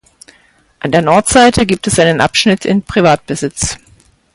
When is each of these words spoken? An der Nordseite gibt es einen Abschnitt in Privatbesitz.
An 0.79 0.91
der 0.91 1.03
Nordseite 1.03 1.67
gibt 1.67 1.85
es 1.85 1.99
einen 1.99 2.21
Abschnitt 2.21 2.65
in 2.65 2.81
Privatbesitz. 2.81 3.77